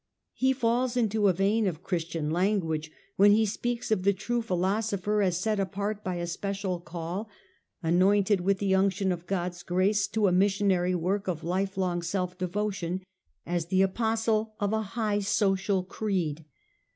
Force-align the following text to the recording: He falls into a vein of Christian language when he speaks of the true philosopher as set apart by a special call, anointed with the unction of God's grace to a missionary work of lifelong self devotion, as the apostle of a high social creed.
He 0.33 0.51
falls 0.51 0.97
into 0.97 1.27
a 1.27 1.33
vein 1.33 1.67
of 1.67 1.83
Christian 1.83 2.31
language 2.31 2.89
when 3.17 3.33
he 3.33 3.45
speaks 3.45 3.91
of 3.91 4.01
the 4.01 4.13
true 4.13 4.41
philosopher 4.41 5.21
as 5.21 5.37
set 5.37 5.59
apart 5.59 6.03
by 6.03 6.15
a 6.15 6.25
special 6.25 6.79
call, 6.79 7.29
anointed 7.83 8.41
with 8.41 8.57
the 8.57 8.73
unction 8.73 9.11
of 9.11 9.27
God's 9.27 9.61
grace 9.61 10.07
to 10.07 10.27
a 10.27 10.31
missionary 10.31 10.95
work 10.95 11.27
of 11.27 11.43
lifelong 11.43 12.01
self 12.01 12.35
devotion, 12.35 13.01
as 13.45 13.67
the 13.67 13.83
apostle 13.83 14.55
of 14.59 14.73
a 14.73 14.81
high 14.97 15.19
social 15.19 15.83
creed. 15.83 16.45